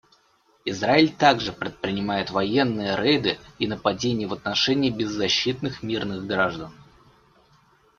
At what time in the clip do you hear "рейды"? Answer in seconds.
2.97-3.37